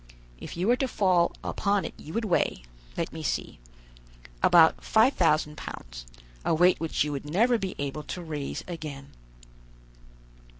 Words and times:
If 0.39 0.57
you 0.57 0.67
were 0.67 0.77
to 0.77 0.87
fall 0.87 1.31
upon 1.43 1.85
it 1.85 1.93
you 1.95 2.11
would 2.15 2.25
weigh—let 2.25 3.13
me 3.13 3.21
see—about 3.21 4.83
5,000 4.83 5.55
pounds, 5.57 6.07
a 6.43 6.55
weight 6.55 6.79
which 6.79 7.03
you 7.03 7.11
would 7.11 7.29
never 7.29 7.59
be 7.59 7.75
able 7.77 8.01
to 8.05 8.23
raise 8.23 8.63
again." 8.67 9.11